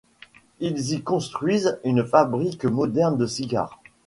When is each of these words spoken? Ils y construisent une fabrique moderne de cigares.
Ils 0.59 0.93
y 0.93 1.03
construisent 1.03 1.77
une 1.83 2.03
fabrique 2.03 2.65
moderne 2.65 3.17
de 3.19 3.27
cigares. 3.27 3.79